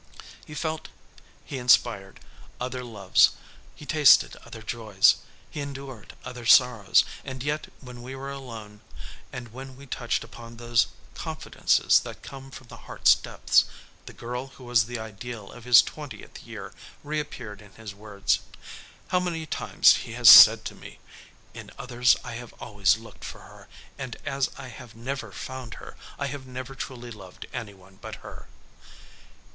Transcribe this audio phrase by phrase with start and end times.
[0.47, 0.87] He felt,
[1.45, 2.21] he inspired,
[2.59, 3.33] other loves.
[3.75, 5.17] He tasted other joys.
[5.47, 8.81] He endured other sorrows, and yet when we were alone
[9.31, 13.65] and when we touched upon those confidences that come from the heart's depths,
[14.07, 16.73] the girl who was the ideal of his twentieth year
[17.03, 18.39] reappeared in his words.
[19.09, 20.97] How many times he has said to me,
[21.53, 23.67] 'In others I have always looked for her
[23.99, 28.15] and as I have never found her, I have never truly loved any one but
[28.25, 28.47] her.'"